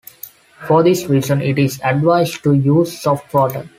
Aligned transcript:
For 0.65 0.81
this 0.81 1.05
reason, 1.05 1.43
it 1.43 1.59
is 1.59 1.79
advised 1.83 2.41
to 2.41 2.53
use 2.55 2.99
soft 2.99 3.31
water. 3.31 3.69